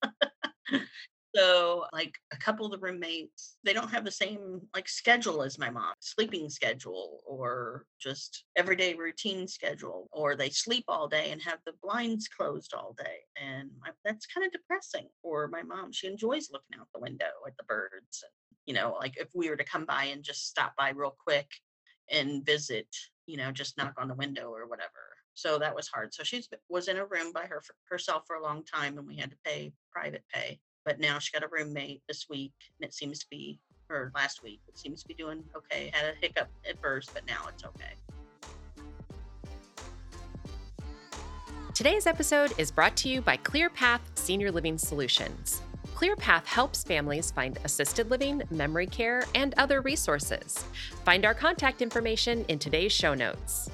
So, 1.35 1.87
like 1.95 2.15
a 2.31 2.37
couple 2.37 2.67
of 2.67 2.73
the 2.73 2.79
roommates, 2.79 3.57
they 3.65 3.73
don't 3.73 3.91
have 3.91 4.05
the 4.05 4.11
same 4.11 4.61
like 4.75 4.87
schedule 4.87 5.43
as 5.43 5.59
my 5.59 5.71
mom, 5.71 5.95
sleeping 6.01 6.51
schedule 6.51 7.21
or 7.27 7.87
just 7.99 8.45
everyday 8.55 8.95
routine 8.95 9.49
schedule, 9.49 10.09
or 10.12 10.37
they 10.37 10.51
sleep 10.51 10.85
all 10.89 11.09
day 11.09 11.31
and 11.31 11.41
have 11.41 11.59
the 11.65 11.73
blinds 11.83 12.29
closed 12.29 12.75
all 12.75 12.95
day. 12.99 13.21
And 13.43 13.71
that's 14.05 14.27
kind 14.27 14.47
of 14.47 14.53
depressing 14.53 15.09
for 15.23 15.49
my 15.49 15.62
mom. 15.62 15.93
She 15.93 16.07
enjoys 16.07 16.51
looking 16.53 16.79
out 16.79 16.89
the 16.93 17.01
window 17.01 17.31
at 17.47 17.57
the 17.57 17.65
birds. 17.65 18.23
And, 18.23 18.59
you 18.67 18.75
know, 18.75 18.97
like 19.01 19.17
if 19.17 19.29
we 19.35 19.49
were 19.49 19.57
to 19.57 19.65
come 19.65 19.87
by 19.87 20.05
and 20.05 20.23
just 20.23 20.49
stop 20.49 20.75
by 20.77 20.91
real 20.91 21.17
quick 21.25 21.49
and 22.11 22.45
visit, 22.45 22.89
you 23.25 23.39
know, 23.39 23.53
just 23.53 23.79
knock 23.79 23.95
on 23.97 24.09
the 24.09 24.15
window 24.15 24.51
or 24.51 24.69
whatever. 24.69 24.91
So 25.33 25.59
that 25.59 25.75
was 25.75 25.89
hard. 25.89 26.12
So 26.12 26.25
she 26.25 26.45
was 26.69 26.89
in 26.89 26.99
a 26.99 27.07
room 27.07 27.33
by 27.33 27.47
her 27.47 27.62
herself 27.89 28.25
for 28.27 28.37
a 28.37 28.43
long 28.43 28.65
time, 28.65 28.99
and 28.99 29.07
we 29.07 29.17
had 29.17 29.31
to 29.31 29.37
pay 29.47 29.73
private 29.91 30.25
pay 30.31 30.61
but 30.85 31.01
now 31.01 31.19
she 31.19 31.33
got 31.33 31.43
a 31.43 31.49
roommate 31.51 32.03
this 32.09 32.29
week 32.29 32.53
and 32.81 32.89
it 32.89 32.95
seems 32.95 33.19
to 33.19 33.27
be 33.31 33.59
or 33.91 34.11
last 34.15 34.43
week 34.43 34.61
it 34.69 34.79
seems 34.79 35.03
to 35.03 35.09
be 35.09 35.15
doing 35.15 35.43
okay 35.57 35.91
had 35.93 36.15
a 36.15 36.17
hiccup 36.21 36.49
at 36.69 36.81
first 36.81 37.12
but 37.15 37.27
now 37.27 37.47
it's 37.49 37.65
okay 37.65 37.95
Today's 41.75 42.07
episode 42.07 42.53
is 42.59 42.71
brought 42.71 42.95
to 42.97 43.09
you 43.09 43.23
by 43.23 43.39
ClearPath 43.39 44.01
Senior 44.15 44.53
Living 44.53 44.77
Solutions. 44.77 45.62
ClearPath 45.95 46.45
helps 46.45 46.85
families 46.85 47.31
find 47.31 47.59
assisted 47.65 48.11
living, 48.11 48.43
memory 48.51 48.87
care, 48.87 49.25
and 49.35 49.55
other 49.57 49.81
resources. 49.81 50.65
Find 51.05 51.25
our 51.25 51.33
contact 51.33 51.81
information 51.81 52.45
in 52.49 52.59
today's 52.59 52.93
show 52.93 53.15
notes. 53.15 53.71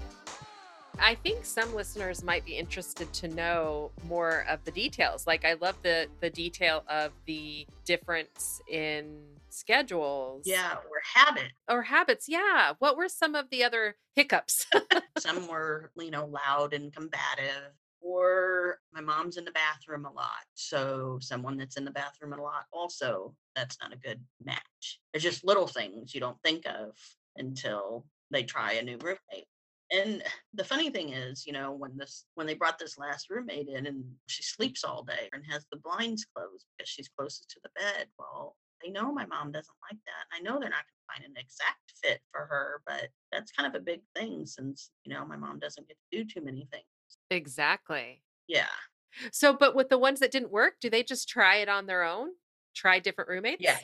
I 1.01 1.15
think 1.15 1.45
some 1.45 1.75
listeners 1.75 2.23
might 2.23 2.45
be 2.45 2.57
interested 2.57 3.13
to 3.15 3.29
know 3.29 3.91
more 4.07 4.45
of 4.49 4.65
the 4.65 4.71
details. 4.71 5.27
Like 5.27 5.45
I 5.45 5.55
love 5.55 5.77
the 5.83 6.09
the 6.21 6.31
detail 6.31 6.85
of 6.89 7.13
the 7.27 7.67
difference 7.85 8.61
in 8.69 9.21
schedules. 9.51 10.43
yeah 10.47 10.75
or 10.75 11.01
habit 11.15 11.53
Or 11.69 11.83
habits. 11.83 12.27
Yeah. 12.29 12.75
What 12.79 12.97
were 12.97 13.09
some 13.09 13.35
of 13.35 13.51
the 13.51 13.65
other 13.65 13.97
hiccups? 14.15 14.67
some 15.19 15.47
were 15.49 15.91
you 15.97 16.11
know 16.11 16.27
loud 16.27 16.75
and 16.75 16.93
combative 16.93 17.73
or 18.01 18.79
my 18.93 19.01
mom's 19.01 19.37
in 19.37 19.45
the 19.45 19.51
bathroom 19.51 20.05
a 20.05 20.13
lot. 20.13 20.45
So 20.55 21.19
someone 21.21 21.57
that's 21.57 21.77
in 21.77 21.85
the 21.85 21.91
bathroom 21.91 22.33
a 22.33 22.41
lot 22.41 22.65
also, 22.73 23.35
that's 23.57 23.77
not 23.83 23.93
a 23.93 23.97
good 23.97 24.21
match. 24.45 25.01
It's 25.13 25.25
just 25.25 25.45
little 25.45 25.67
things 25.67 26.15
you 26.15 26.21
don't 26.21 26.41
think 26.45 26.65
of 26.67 26.93
until 27.37 28.07
they 28.31 28.45
try 28.45 28.73
a 28.75 28.83
new 28.83 28.99
roommate. 28.99 29.49
And 29.91 30.23
the 30.53 30.65
funny 30.65 30.91
thing 30.91 31.15
is, 31.15 31.47
you 31.47 31.53
know, 31.53 31.73
when 31.73 31.97
this 31.97 32.27
when 32.35 32.47
they 32.47 32.55
brought 32.55 32.79
this 32.79 32.99
last 32.99 33.31
roommate 33.31 33.69
in 33.69 33.87
and 33.87 34.05
she 34.27 34.43
sleeps 34.43 34.85
all 34.85 35.03
day 35.03 35.31
and 35.33 35.43
has 35.49 35.65
the 35.71 35.79
blinds 35.79 36.27
closed 36.35 36.67
because 36.77 36.89
she's 36.89 37.09
closest 37.09 37.49
to 37.51 37.61
the 37.63 37.71
bed, 37.75 38.07
well, 38.19 38.57
they 38.83 38.91
know 38.91 39.13
my 39.13 39.27
mom 39.27 39.51
doesn't 39.51 39.75
like 39.91 39.99
that. 40.07 40.37
I 40.37 40.41
know 40.41 40.61
they're 40.61 40.71
not 40.71 40.85
going 40.85 41.23
to 41.23 41.23
find 41.23 41.25
an 41.25 41.41
exact 41.41 41.93
fit 42.03 42.21
for 42.31 42.47
her, 42.47 42.83
but 42.87 43.09
that's 43.33 43.53
kind 43.53 43.67
of 43.67 43.81
a 43.81 43.85
big 43.85 44.01
thing 44.15 44.47
since, 44.47 44.91
you 45.05 45.13
know, 45.13 45.25
my 45.25 45.37
mom 45.37 45.59
doesn't 45.59 45.89
get 45.89 45.97
to 45.97 46.19
do 46.19 46.25
too 46.25 46.45
many 46.45 46.69
things. 46.71 46.85
Exactly. 47.31 48.23
Yeah. 48.47 48.67
So, 49.33 49.55
but 49.55 49.75
with 49.75 49.89
the 49.89 49.99
ones 49.99 50.21
that 50.21 50.31
didn't 50.31 50.53
work, 50.53 50.75
do 50.81 50.91
they 50.91 51.03
just 51.03 51.29
try 51.29 51.57
it 51.57 51.69
on 51.69 51.87
their 51.87 52.05
own? 52.05 52.29
Try 52.75 52.99
different 52.99 53.31
roommates? 53.31 53.63
Yeah. 53.63 53.79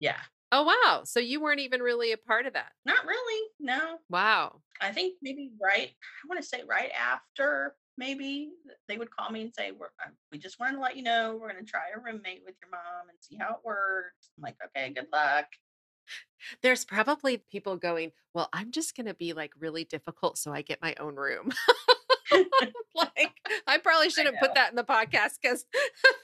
Yeah. 0.00 0.20
Oh, 0.52 0.64
wow. 0.64 1.02
So 1.04 1.20
you 1.20 1.40
weren't 1.40 1.60
even 1.60 1.80
really 1.80 2.12
a 2.12 2.16
part 2.16 2.46
of 2.46 2.54
that. 2.54 2.72
Not 2.84 3.06
really. 3.06 3.48
No. 3.60 3.98
Wow. 4.08 4.60
I 4.80 4.90
think 4.92 5.14
maybe 5.22 5.50
right, 5.62 5.88
I 5.88 6.28
want 6.28 6.40
to 6.40 6.46
say 6.46 6.62
right 6.68 6.90
after 6.90 7.76
maybe 7.96 8.50
they 8.88 8.98
would 8.98 9.14
call 9.14 9.30
me 9.30 9.42
and 9.42 9.54
say, 9.54 9.70
We're, 9.70 9.86
uh, 10.04 10.10
we 10.32 10.38
just 10.38 10.58
wanted 10.58 10.76
to 10.76 10.80
let 10.80 10.96
you 10.96 11.02
know 11.02 11.38
we're 11.40 11.52
going 11.52 11.64
to 11.64 11.70
try 11.70 11.82
a 11.94 12.00
roommate 12.00 12.42
with 12.44 12.56
your 12.62 12.70
mom 12.70 13.08
and 13.08 13.18
see 13.20 13.36
how 13.38 13.50
it 13.50 13.60
works. 13.64 14.30
I'm 14.36 14.42
like, 14.42 14.56
okay, 14.66 14.90
good 14.90 15.06
luck. 15.12 15.46
There's 16.62 16.84
probably 16.84 17.38
people 17.52 17.76
going, 17.76 18.10
well, 18.34 18.48
I'm 18.52 18.72
just 18.72 18.96
going 18.96 19.06
to 19.06 19.14
be 19.14 19.32
like 19.32 19.52
really 19.58 19.84
difficult 19.84 20.38
so 20.38 20.52
I 20.52 20.62
get 20.62 20.82
my 20.82 20.94
own 20.98 21.14
room. 21.14 21.52
like, 22.94 23.32
I 23.66 23.78
probably 23.78 24.10
shouldn't 24.10 24.38
put 24.40 24.54
that 24.54 24.70
in 24.70 24.76
the 24.76 24.84
podcast 24.84 25.38
because 25.40 25.64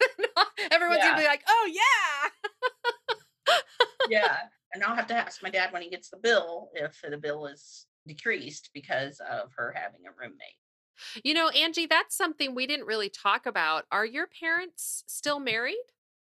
everyone's 0.72 1.02
going 1.02 1.14
to 1.14 1.20
be 1.20 1.26
like, 1.26 1.44
oh, 1.48 1.70
yeah. 1.72 3.14
Yeah. 4.08 4.36
And 4.74 4.84
I'll 4.84 4.94
have 4.96 5.06
to 5.08 5.14
ask 5.14 5.42
my 5.42 5.50
dad 5.50 5.72
when 5.72 5.82
he 5.82 5.90
gets 5.90 6.10
the 6.10 6.16
bill 6.16 6.70
if 6.74 7.00
the 7.08 7.16
bill 7.16 7.46
is 7.46 7.86
decreased 8.06 8.70
because 8.74 9.20
of 9.20 9.50
her 9.56 9.72
having 9.76 10.00
a 10.06 10.10
roommate. 10.20 11.24
You 11.24 11.34
know, 11.34 11.48
Angie, 11.48 11.86
that's 11.86 12.16
something 12.16 12.54
we 12.54 12.66
didn't 12.66 12.86
really 12.86 13.08
talk 13.08 13.46
about. 13.46 13.84
Are 13.90 14.06
your 14.06 14.26
parents 14.26 15.04
still 15.06 15.38
married? 15.40 15.76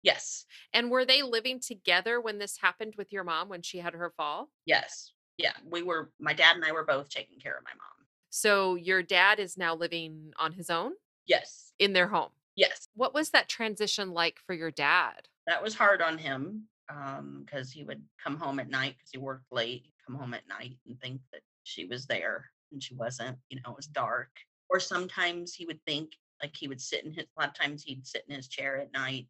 Yes. 0.02 0.46
And 0.72 0.90
were 0.90 1.04
they 1.04 1.22
living 1.22 1.60
together 1.60 2.20
when 2.20 2.38
this 2.38 2.58
happened 2.58 2.94
with 2.96 3.12
your 3.12 3.24
mom 3.24 3.48
when 3.48 3.62
she 3.62 3.78
had 3.78 3.94
her 3.94 4.12
fall? 4.16 4.48
Yes. 4.64 5.12
Yeah. 5.38 5.52
We 5.68 5.82
were, 5.82 6.10
my 6.20 6.32
dad 6.32 6.56
and 6.56 6.64
I 6.64 6.72
were 6.72 6.84
both 6.84 7.08
taking 7.08 7.38
care 7.40 7.56
of 7.56 7.64
my 7.64 7.70
mom. 7.70 8.06
So 8.30 8.74
your 8.76 9.02
dad 9.02 9.38
is 9.38 9.56
now 9.58 9.74
living 9.74 10.32
on 10.38 10.52
his 10.52 10.70
own 10.70 10.92
Yes. 11.26 11.72
in 11.78 11.92
their 11.92 12.08
home. 12.08 12.30
Yes. 12.56 12.86
What 12.94 13.14
was 13.14 13.30
that 13.30 13.48
transition 13.48 14.10
like 14.12 14.38
for 14.46 14.54
your 14.54 14.70
dad? 14.70 15.28
that 15.48 15.60
was 15.62 15.74
hard 15.74 16.00
on 16.00 16.18
him 16.18 16.68
Um, 16.88 17.44
because 17.44 17.70
he 17.70 17.84
would 17.84 18.02
come 18.22 18.36
home 18.36 18.58
at 18.58 18.68
night 18.68 18.96
because 18.98 19.10
he 19.12 19.18
worked 19.18 19.50
late 19.50 19.82
he'd 19.84 20.04
come 20.06 20.16
home 20.16 20.34
at 20.34 20.48
night 20.48 20.76
and 20.86 21.00
think 21.00 21.20
that 21.32 21.42
she 21.62 21.86
was 21.86 22.06
there 22.06 22.50
and 22.72 22.82
she 22.82 22.94
wasn't 22.94 23.38
you 23.48 23.56
know 23.56 23.70
it 23.70 23.76
was 23.76 23.86
dark. 23.86 24.30
Or 24.68 24.80
sometimes 24.80 25.54
he 25.54 25.64
would 25.66 25.80
think 25.86 26.10
like 26.42 26.54
he 26.56 26.68
would 26.68 26.80
sit 26.80 27.04
in 27.04 27.12
his 27.12 27.24
a 27.24 27.40
lot 27.40 27.50
of 27.50 27.54
times 27.54 27.82
he'd 27.82 28.06
sit 28.06 28.24
in 28.28 28.34
his 28.36 28.48
chair 28.48 28.78
at 28.78 28.92
night 28.92 29.26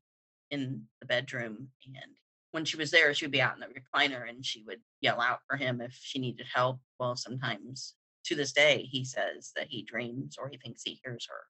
in 0.50 0.82
the 1.00 1.06
bedroom 1.06 1.68
and 1.86 2.12
when 2.52 2.64
she 2.64 2.76
was 2.76 2.90
there 2.90 3.14
she 3.14 3.24
would 3.24 3.32
be 3.32 3.40
out 3.40 3.54
in 3.54 3.60
the 3.60 3.66
recliner 3.66 4.28
and 4.28 4.44
she 4.44 4.62
would 4.66 4.80
yell 5.00 5.20
out 5.20 5.40
for 5.48 5.56
him 5.56 5.80
if 5.80 5.92
she 6.00 6.18
needed 6.18 6.46
help. 6.52 6.80
Well 6.98 7.16
sometimes 7.16 7.94
to 8.24 8.34
this 8.34 8.52
day 8.52 8.88
he 8.90 9.04
says 9.04 9.52
that 9.56 9.66
he 9.68 9.82
dreams 9.82 10.36
or 10.38 10.48
he 10.48 10.58
thinks 10.58 10.82
he 10.84 11.00
hears 11.04 11.26
her 11.28 11.44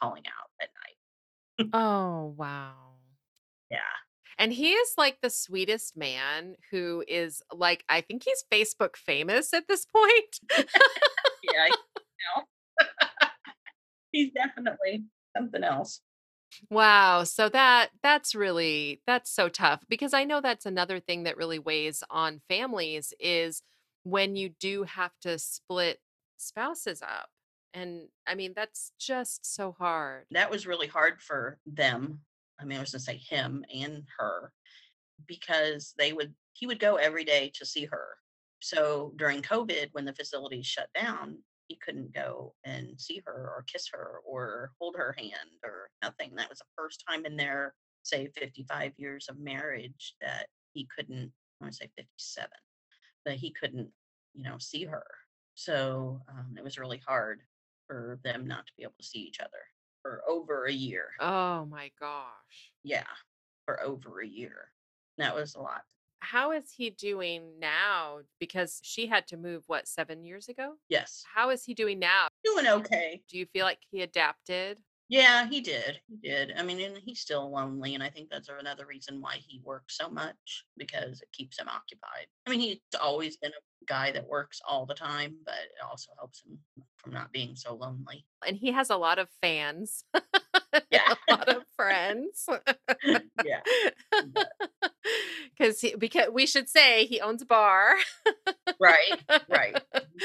calling 0.00 0.24
out 0.26 0.50
at 0.62 0.68
night. 0.74 1.70
Oh, 1.74 2.34
wow. 2.36 2.74
yeah 3.70 3.78
And 4.38 4.52
he 4.52 4.72
is 4.72 4.94
like 4.96 5.18
the 5.20 5.30
sweetest 5.30 5.96
man 5.96 6.56
who 6.70 7.04
is 7.06 7.42
like, 7.52 7.84
I 7.88 8.00
think 8.00 8.24
he's 8.24 8.44
Facebook 8.52 8.96
famous 8.96 9.52
at 9.52 9.68
this 9.68 9.86
point. 9.86 10.40
yeah, 10.58 11.64
I 11.64 11.68
know. 11.68 12.44
He's 14.12 14.32
definitely 14.32 15.04
something 15.36 15.62
else. 15.62 16.00
Wow. 16.68 17.24
So 17.24 17.48
that 17.48 17.90
that's 18.02 18.34
really 18.34 19.02
that's 19.06 19.30
so 19.30 19.48
tough 19.48 19.84
because 19.88 20.12
I 20.12 20.24
know 20.24 20.40
that's 20.40 20.66
another 20.66 20.98
thing 20.98 21.22
that 21.22 21.36
really 21.36 21.58
weighs 21.58 22.02
on 22.10 22.40
families 22.48 23.14
is 23.20 23.62
when 24.02 24.36
you 24.36 24.48
do 24.48 24.82
have 24.84 25.12
to 25.22 25.38
split 25.38 26.00
spouses 26.36 27.02
up. 27.02 27.28
And 27.72 28.08
I 28.26 28.34
mean, 28.34 28.52
that's 28.56 28.90
just 28.98 29.46
so 29.54 29.72
hard. 29.78 30.24
That 30.32 30.50
was 30.50 30.66
really 30.66 30.88
hard 30.88 31.20
for 31.20 31.58
them. 31.66 32.20
I 32.60 32.64
mean, 32.64 32.78
I 32.78 32.80
was 32.80 32.92
gonna 32.92 33.00
say 33.00 33.16
him 33.16 33.64
and 33.72 34.04
her 34.18 34.52
because 35.26 35.94
they 35.98 36.12
would 36.12 36.34
he 36.52 36.66
would 36.66 36.80
go 36.80 36.96
every 36.96 37.24
day 37.24 37.50
to 37.54 37.64
see 37.64 37.86
her. 37.86 38.08
So 38.60 39.12
during 39.16 39.42
COVID, 39.42 39.88
when 39.92 40.04
the 40.04 40.14
facilities 40.14 40.66
shut 40.66 40.88
down, 40.94 41.38
he 41.68 41.76
couldn't 41.76 42.12
go 42.12 42.54
and 42.64 43.00
see 43.00 43.22
her 43.24 43.32
or 43.32 43.64
kiss 43.66 43.88
her 43.92 44.20
or 44.26 44.72
hold 44.78 44.96
her 44.96 45.14
hand 45.16 45.32
or 45.64 45.88
nothing. 46.02 46.34
That 46.34 46.50
was 46.50 46.58
the 46.58 46.64
first 46.76 47.04
time 47.08 47.24
in 47.24 47.36
their 47.36 47.74
say 48.02 48.28
55 48.36 48.92
years 48.96 49.26
of 49.28 49.38
marriage 49.38 50.14
that 50.20 50.46
he 50.72 50.88
couldn't 50.96 51.32
I 51.60 51.64
want 51.64 51.72
to 51.74 51.78
say 51.78 51.90
57 51.96 52.48
that 53.26 53.36
he 53.36 53.52
couldn't 53.52 53.88
you 54.34 54.44
know 54.44 54.56
see 54.58 54.84
her 54.84 55.04
so 55.54 56.20
um, 56.28 56.54
it 56.56 56.64
was 56.64 56.78
really 56.78 57.00
hard 57.06 57.42
for 57.86 58.18
them 58.24 58.46
not 58.46 58.66
to 58.66 58.72
be 58.76 58.82
able 58.82 58.94
to 58.98 59.06
see 59.06 59.18
each 59.18 59.40
other 59.40 59.62
for 60.02 60.22
over 60.28 60.64
a 60.66 60.72
year 60.72 61.08
Oh 61.20 61.66
my 61.66 61.90
gosh. 62.00 62.72
yeah 62.82 63.04
for 63.66 63.82
over 63.82 64.20
a 64.20 64.26
year 64.26 64.72
that 65.18 65.34
was 65.34 65.54
a 65.54 65.60
lot 65.60 65.82
How 66.20 66.52
is 66.52 66.70
he 66.70 66.90
doing 66.90 67.58
now? 67.58 68.20
Because 68.38 68.80
she 68.82 69.06
had 69.06 69.26
to 69.28 69.36
move, 69.36 69.64
what, 69.66 69.88
seven 69.88 70.24
years 70.24 70.48
ago? 70.48 70.74
yes 70.88 71.24
How 71.34 71.50
is 71.50 71.64
he 71.64 71.74
doing 71.74 71.98
now? 71.98 72.28
doing 72.44 72.66
okay 72.66 73.22
Do 73.28 73.38
you 73.38 73.46
feel 73.46 73.64
like 73.64 73.80
he 73.90 74.02
adapted? 74.02 74.80
Yeah 75.10 75.46
he 75.48 75.60
did 75.60 76.00
he 76.08 76.16
did 76.16 76.52
i 76.58 76.62
mean 76.62 76.80
and 76.80 76.96
he's 77.04 77.20
still 77.20 77.50
lonely 77.52 77.94
and 77.94 78.02
i 78.04 78.08
think 78.10 78.30
that's 78.30 78.48
another 78.60 78.86
reason 78.86 79.20
why 79.20 79.36
he 79.46 79.60
works 79.64 79.96
so 79.98 80.08
much 80.08 80.64
because 80.78 81.20
it 81.20 81.28
keeps 81.32 81.58
him 81.60 81.68
occupied 81.68 82.26
i 82.46 82.50
mean 82.50 82.60
he's 82.60 82.78
always 83.00 83.36
been 83.36 83.52
a 83.52 83.86
guy 83.86 84.12
that 84.12 84.26
works 84.28 84.60
all 84.68 84.86
the 84.86 84.94
time 84.94 85.34
but 85.44 85.54
it 85.54 85.84
also 85.88 86.12
helps 86.18 86.42
him 86.44 86.58
from 86.98 87.12
not 87.12 87.32
being 87.32 87.56
so 87.56 87.74
lonely 87.74 88.24
And 88.46 88.56
he 88.56 88.72
has 88.72 88.90
a 88.90 88.96
lot 88.96 89.18
of 89.18 89.28
fans, 89.42 90.04
Yeah. 90.90 91.14
a 91.28 91.32
lot 91.34 91.48
of 91.48 91.64
friends. 91.76 92.46
yeah 93.44 93.60
Because 95.58 95.84
because 95.98 96.26
we 96.32 96.46
should 96.46 96.68
say 96.68 97.06
he 97.06 97.20
owns 97.20 97.42
a 97.42 97.46
bar. 97.46 97.94
right 98.80 99.20
right 99.48 99.80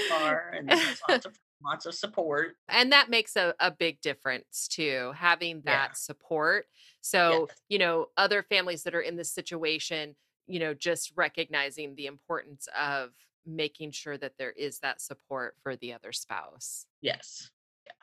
bar 0.09 0.53
and 0.57 0.69
lots 1.09 1.25
of 1.25 1.33
lots 1.63 1.85
of 1.85 1.93
support 1.95 2.55
and 2.67 2.91
that 2.91 3.09
makes 3.09 3.35
a, 3.35 3.53
a 3.59 3.71
big 3.71 4.01
difference 4.01 4.67
too 4.67 5.11
having 5.15 5.61
that 5.61 5.89
Yeah. 5.89 5.93
support 5.95 6.65
so 7.01 7.49
Yes. 7.49 7.61
you 7.69 7.77
know 7.77 8.07
other 8.17 8.43
families 8.43 8.83
that 8.83 8.95
are 8.95 9.01
in 9.01 9.15
this 9.15 9.31
situation 9.31 10.15
you 10.47 10.59
know 10.59 10.73
just 10.73 11.11
recognizing 11.15 11.95
the 11.95 12.07
importance 12.07 12.67
of 12.77 13.13
making 13.45 13.91
sure 13.91 14.17
that 14.17 14.33
there 14.37 14.51
is 14.51 14.79
that 14.79 14.99
support 15.01 15.55
for 15.61 15.75
the 15.75 15.93
other 15.93 16.11
spouse 16.11 16.85
yes 17.01 17.51
yeah 17.85 17.93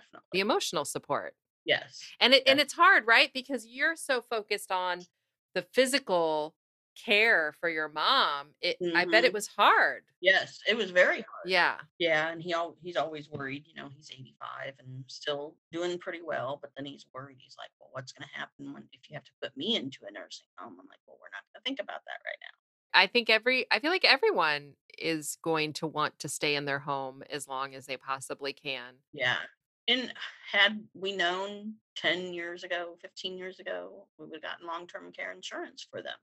definitely. 0.00 0.28
the 0.32 0.40
emotional 0.40 0.84
support 0.84 1.34
yes 1.64 2.14
and 2.20 2.34
it 2.34 2.42
and 2.46 2.60
it's 2.60 2.74
hard 2.74 3.06
right 3.06 3.32
because 3.32 3.66
you're 3.66 3.96
so 3.96 4.22
focused 4.22 4.72
on 4.72 5.06
the 5.54 5.62
physical 5.62 6.54
care 6.94 7.54
for 7.60 7.68
your 7.68 7.88
mom 7.88 8.54
it 8.60 8.78
i 8.94 9.04
bet 9.04 9.24
it 9.24 9.32
Mhm. 9.32 9.34
was 9.34 9.46
hard. 9.48 10.04
Yes 10.20 10.60
it 10.68 10.76
was 10.76 10.90
very 10.90 11.16
hard. 11.22 11.46
Yeah. 11.46 11.80
Yeah 11.98 12.28
and 12.30 12.42
he 12.42 12.52
al- 12.54 12.76
he's 12.82 12.96
always 12.96 13.28
worried 13.30 13.66
you 13.66 13.74
know 13.74 13.88
he's 13.88 14.10
85 14.12 14.74
and 14.78 15.04
still 15.08 15.56
doing 15.72 15.98
pretty 15.98 16.22
well 16.22 16.58
but 16.60 16.72
then 16.76 16.86
he's 16.86 17.06
worried 17.14 17.38
he's 17.40 17.56
like 17.58 17.70
well 17.80 17.90
what's 17.92 18.12
going 18.12 18.28
to 18.28 18.34
happen 18.34 18.72
when 18.72 18.88
if 18.92 19.08
you 19.10 19.14
have 19.14 19.24
to 19.24 19.32
put 19.42 19.56
me 19.56 19.76
into 19.76 20.06
a 20.06 20.10
nursing 20.12 20.46
home? 20.58 20.78
I'm 20.80 20.86
like 20.88 21.00
well 21.06 21.18
we're 21.20 21.28
not 21.32 21.44
going 21.52 21.60
to 21.60 21.64
think 21.64 21.80
about 21.80 22.02
that 22.06 22.20
right 22.24 22.38
now. 22.42 22.56
I 22.92 23.06
think 23.06 23.28
every 23.30 23.66
I 23.70 23.80
feel 23.80 23.90
like 23.90 24.04
everyone 24.04 24.74
is 24.98 25.36
going 25.42 25.72
to 25.74 25.86
want 25.86 26.18
to 26.20 26.28
stay 26.28 26.54
in 26.54 26.64
their 26.66 26.78
home 26.80 27.22
as 27.28 27.48
long 27.48 27.74
as 27.74 27.86
they 27.86 27.96
possibly 27.96 28.52
can. 28.52 28.96
yeah 29.12 29.38
and 29.86 30.12
had 30.50 30.88
we 30.94 31.12
known 31.14 31.74
10 31.96 32.32
years 32.32 32.64
ago 32.64 32.96
15 33.00 33.36
years 33.36 33.60
ago 33.60 34.08
we 34.18 34.26
would 34.26 34.34
have 34.34 34.42
gotten 34.42 34.66
long-term 34.66 35.12
care 35.12 35.32
insurance 35.32 35.86
for 35.90 36.02
them 36.02 36.16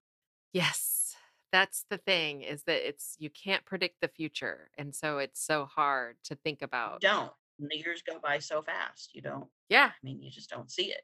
Yes. 0.53 1.15
That's 1.51 1.85
the 1.89 1.97
thing 1.97 2.41
is 2.43 2.63
that 2.63 2.87
it's 2.87 3.15
you 3.19 3.29
can't 3.29 3.65
predict 3.65 3.99
the 4.01 4.07
future 4.07 4.71
and 4.77 4.95
so 4.95 5.17
it's 5.17 5.41
so 5.41 5.65
hard 5.65 6.17
to 6.25 6.35
think 6.35 6.61
you 6.85 6.91
about. 6.91 6.99
don't 6.99 7.33
and 7.59 7.69
the 7.69 7.77
years 7.77 8.01
go 8.01 8.19
by 8.19 8.39
so 8.39 8.61
fast 8.61 9.13
you 9.13 9.21
don't 9.21 9.49
Yeah. 9.69 9.93
i 9.93 10.05
mean 10.05 10.21
you 10.21 10.31
just 10.31 10.49
don't 10.49 10.71
see 10.71 10.91
it 10.91 11.03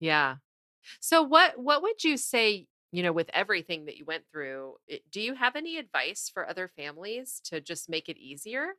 Yeah. 0.00 0.36
So 1.00 1.22
what 1.22 1.58
what 1.58 1.82
would 1.82 2.04
you 2.04 2.16
say, 2.18 2.68
you 2.92 3.02
know, 3.02 3.12
with 3.12 3.30
everything 3.34 3.86
that 3.86 3.96
you 3.98 4.04
went 4.04 4.26
through, 4.30 4.78
eh, 4.88 4.98
do 5.10 5.20
you 5.20 5.34
have 5.34 5.56
any 5.56 5.78
advice 5.78 6.30
for 6.30 6.48
other 6.48 6.68
families 6.68 7.40
to 7.46 7.60
just 7.60 7.88
make 7.88 8.08
it 8.08 8.18
easier? 8.18 8.74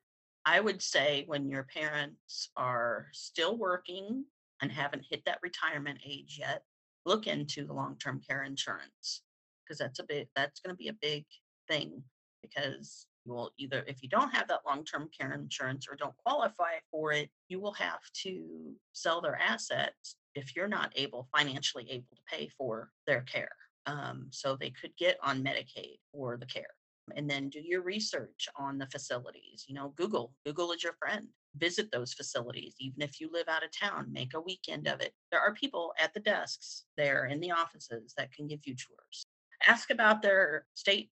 I 0.45 0.59
would 0.59 0.81
say 0.81 1.25
when 1.25 1.50
your 1.50 1.63
parents 1.63 2.50
are 2.55 3.09
still 3.13 3.57
working 3.57 4.25
and 4.62 4.71
haven't 4.71 5.05
hit 5.09 5.25
that 5.25 5.39
retirement 5.41 6.01
age 6.05 6.38
yet, 6.39 6.65
look 7.05 7.27
into 7.27 7.65
the 7.65 7.74
long-term 7.74 8.21
care 8.21 8.43
insurance 8.43 9.24
because 9.65 9.79
that's 9.79 10.00
a 10.00 10.05
bit 10.07 10.29
that's 10.36 10.60
going 10.60 10.74
to 10.74 10.77
be 10.77 10.89
a 10.89 10.98
big 11.01 11.25
thing 11.67 12.03
because 12.41 13.07
you 13.25 13.34
will 13.34 13.51
either 13.57 13.84
if 13.88 14.03
you 14.03 14.10
don't 14.10 14.34
have 14.34 14.48
that 14.48 14.62
long-term 14.65 15.10
care 15.17 15.34
insurance 15.34 15.88
or 15.89 15.95
don't 15.95 16.15
qualify 16.17 16.74
for 16.91 17.12
it, 17.12 17.29
you 17.50 17.60
will 17.60 17.74
have 17.74 18.00
to 18.24 18.74
sell 18.93 19.22
their 19.22 19.39
assets 19.41 20.15
if 20.36 20.55
you're 20.55 20.67
not 20.67 20.91
able 20.95 21.27
financially 21.36 21.88
able 21.89 22.15
to 22.15 22.22
pay 22.38 22.48
for 22.57 22.91
their 23.07 23.22
care. 23.22 23.55
Um, 23.88 24.27
so 24.31 24.55
they 24.55 24.72
could 24.72 24.91
get 24.98 25.17
on 25.24 25.43
Medicaid 25.43 25.98
for 26.12 26.38
the 26.38 26.45
care 26.45 26.74
and 27.15 27.29
then 27.29 27.50
do 27.50 27.62
your 27.63 27.84
research 27.84 28.48
on 28.57 28.77
the 28.77 28.88
facilities. 28.88 29.65
You 29.67 29.75
know, 29.75 29.93
Google, 29.95 30.34
Google 30.45 30.72
is 30.72 30.84
your 30.84 30.93
friend. 30.93 31.27
Visit 31.57 31.91
those 31.91 32.13
facilities, 32.13 32.75
even 32.79 33.01
if 33.01 33.22
you 33.22 33.29
live 33.31 33.48
out 33.48 33.63
of 33.63 33.69
town, 33.72 34.12
make 34.12 34.34
a 34.34 34.41
weekend 34.41 34.88
of 34.88 35.00
it. 35.00 35.13
There 35.31 35.39
are 35.39 35.53
people 35.53 35.93
at 36.01 36.13
the 36.13 36.19
desks 36.19 36.84
there 36.98 37.25
in 37.25 37.39
the 37.39 37.51
offices 37.51 38.13
that 38.17 38.34
can 38.34 38.48
give 38.48 38.60
you 38.65 38.75
tours. 38.75 39.25
Ask 39.67 39.89
about 39.89 40.22
their 40.22 40.65
state 40.75 41.12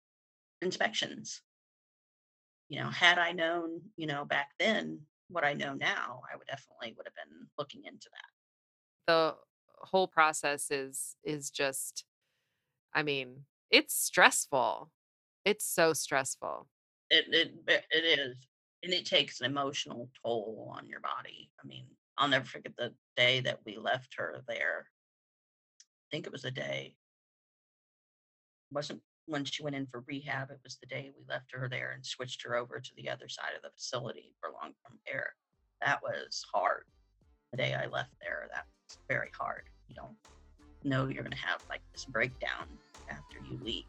inspections. 0.62 1.42
You 2.68 2.80
know, 2.80 2.90
had 2.90 3.18
I 3.18 3.32
known, 3.32 3.80
you 3.96 4.06
know, 4.06 4.24
back 4.24 4.48
then 4.58 5.00
what 5.28 5.44
I 5.44 5.54
know 5.54 5.74
now, 5.74 6.22
I 6.32 6.36
would 6.36 6.46
definitely 6.46 6.94
would 6.96 7.06
have 7.06 7.14
been 7.14 7.46
looking 7.58 7.84
into 7.84 8.08
that. 8.12 9.12
The 9.12 9.36
whole 9.86 10.08
process 10.08 10.70
is 10.70 11.16
is 11.24 11.50
just 11.50 12.04
I 12.94 13.02
mean, 13.02 13.44
it's 13.70 13.94
stressful. 13.94 14.90
It's 15.44 15.64
so 15.64 15.92
stressful. 15.92 16.68
It 17.10 17.26
it 17.32 17.54
it 17.66 17.84
it 17.90 18.18
is, 18.18 18.36
and 18.82 18.92
it 18.92 19.06
takes 19.06 19.40
an 19.40 19.46
emotional 19.46 20.10
toll 20.22 20.72
on 20.76 20.86
your 20.88 21.00
body. 21.00 21.50
I 21.62 21.66
mean, 21.66 21.86
I'll 22.16 22.28
never 22.28 22.44
forget 22.44 22.72
the 22.76 22.94
day 23.16 23.40
that 23.40 23.60
we 23.64 23.76
left 23.76 24.14
her 24.16 24.42
there. 24.46 24.88
I 25.80 26.06
think 26.10 26.26
it 26.26 26.32
was 26.32 26.44
a 26.44 26.50
day. 26.50 26.96
Wasn't 28.70 29.00
when 29.26 29.44
she 29.44 29.62
went 29.62 29.76
in 29.76 29.86
for 29.86 30.04
rehab. 30.06 30.50
It 30.50 30.60
was 30.64 30.78
the 30.78 30.86
day 30.86 31.10
we 31.16 31.24
left 31.28 31.52
her 31.52 31.68
there 31.68 31.92
and 31.94 32.04
switched 32.04 32.42
her 32.44 32.56
over 32.56 32.80
to 32.80 32.90
the 32.96 33.08
other 33.08 33.28
side 33.28 33.52
of 33.56 33.62
the 33.62 33.70
facility 33.76 34.34
for 34.40 34.50
long-term 34.50 34.98
care. 35.06 35.34
That 35.80 36.00
was 36.02 36.44
hard. 36.52 36.84
The 37.52 37.58
day 37.58 37.74
I 37.74 37.86
left 37.86 38.12
there, 38.20 38.48
that 38.52 38.64
was 38.86 38.98
very 39.08 39.30
hard. 39.38 39.62
You 39.88 39.94
don't 39.94 40.16
know 40.84 41.06
you're 41.06 41.22
going 41.22 41.32
to 41.32 41.46
have 41.46 41.60
like 41.68 41.82
this 41.92 42.04
breakdown 42.04 42.66
after 43.08 43.38
you 43.50 43.58
leave. 43.62 43.84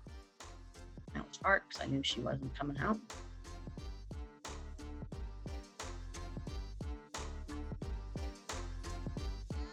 That 1.13 1.27
was 1.27 1.39
hard 1.43 1.63
because 1.67 1.85
I 1.85 1.89
knew 1.89 2.01
she 2.03 2.21
wasn't 2.21 2.57
coming 2.57 2.77
out. 2.77 2.97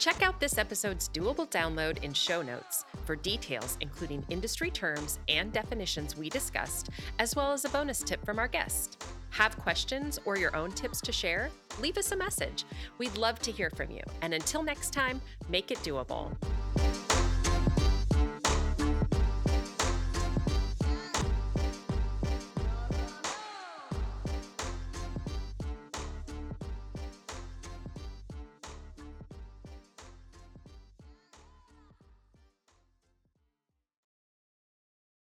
Check 0.07 0.23
out 0.23 0.39
this 0.39 0.57
episode's 0.57 1.09
doable 1.09 1.51
download 1.51 2.01
in 2.05 2.13
show 2.13 2.41
notes 2.41 2.85
for 3.05 3.17
details, 3.17 3.77
including 3.81 4.25
industry 4.31 4.71
terms 4.71 5.19
and 5.29 5.53
definitions 5.53 6.17
we 6.17 6.31
discussed, 6.31 6.91
as 7.19 7.35
well 7.35 7.51
as 7.51 7.65
a 7.65 7.69
bonus 7.71 8.05
tip 8.05 8.25
from 8.25 8.39
our 8.39 8.47
guest. 8.47 9.03
Have 9.31 9.59
questions 9.59 10.21
or 10.25 10.39
your 10.39 10.55
own 10.55 10.71
tips 10.71 11.01
to 11.01 11.11
share? 11.11 11.51
Leave 11.81 11.99
us 11.99 12.13
a 12.13 12.17
message. 12.17 12.63
We'd 12.99 13.17
love 13.17 13.41
to 13.41 13.51
hear 13.51 13.69
from 13.71 13.91
you. 13.91 14.03
And 14.23 14.33
until 14.33 14.63
next 14.63 14.93
time, 14.93 15.21
make 15.49 15.73
it 15.73 15.79
doable. 15.79 16.37